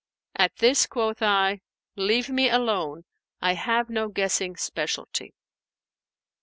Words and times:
At 0.35 0.55
this 0.55 0.87
quoth 0.87 1.21
I 1.21 1.61
* 1.79 1.95
'Leave 1.95 2.31
me 2.31 2.49
alone; 2.49 3.03
I 3.39 3.53
have 3.53 3.87
no 3.87 4.07
guessing 4.07 4.55
specialty.'" 4.55 5.35